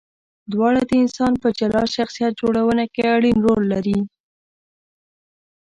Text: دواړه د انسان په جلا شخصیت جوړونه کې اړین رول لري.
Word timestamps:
دواړه 0.51 0.81
د 0.89 0.91
انسان 1.03 1.33
په 1.41 1.47
جلا 1.57 1.83
شخصیت 1.95 2.31
جوړونه 2.41 2.83
کې 2.93 3.03
اړین 3.15 3.37
رول 3.47 3.63
لري. 3.73 3.99